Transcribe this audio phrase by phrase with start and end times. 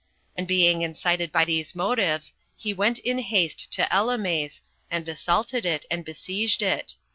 [0.35, 5.85] And being incited by these motives, he went in haste to Elymais, and assaulted it,
[5.91, 6.95] and besieged it.